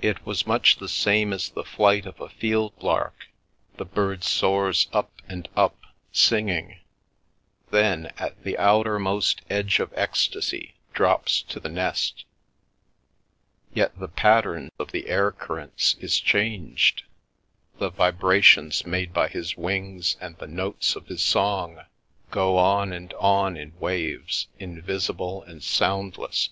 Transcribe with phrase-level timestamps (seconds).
[0.00, 3.26] It was much the same as the flight of a field lark—
[3.76, 5.76] the bird soars up and up,
[6.12, 6.78] singing;
[7.72, 12.24] then, at the outermost edge of ecstasy, drops to the nest;
[13.74, 17.02] yet the pattern of the air currents is changed,
[17.80, 21.80] the vibrations made by his wings and the notes of his song
[22.30, 26.50] go on and on in waves, invisible and soundless.